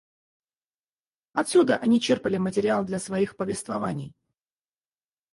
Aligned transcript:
Отсюда 1.33 1.77
они 1.77 2.01
черпали 2.01 2.37
материал 2.37 2.83
для 2.83 2.97
своих 2.97 3.35
повествований. 3.37 4.15